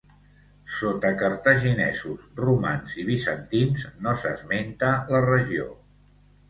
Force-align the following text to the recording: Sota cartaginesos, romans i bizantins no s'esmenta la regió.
Sota 0.75 1.11
cartaginesos, 1.19 2.25
romans 2.41 2.97
i 3.03 3.07
bizantins 3.13 3.87
no 4.07 4.19
s'esmenta 4.25 4.93
la 5.15 5.25
regió. 5.33 5.71